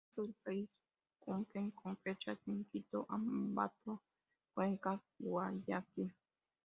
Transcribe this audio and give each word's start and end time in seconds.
Dentro 0.03 0.23
del 0.23 0.33
país 0.43 0.69
cumplen 1.19 1.69
con 1.69 1.95
fechas 1.97 2.39
en 2.47 2.63
Quito, 2.71 3.05
Ambato, 3.07 4.01
Cuenca, 4.55 4.99
Guayaquil. 5.19 6.11